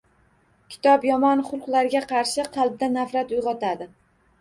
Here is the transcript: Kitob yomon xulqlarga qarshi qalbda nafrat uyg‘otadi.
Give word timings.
Kitob 0.73 1.05
yomon 1.09 1.45
xulqlarga 1.51 2.03
qarshi 2.15 2.49
qalbda 2.59 2.93
nafrat 2.99 3.39
uyg‘otadi. 3.41 3.93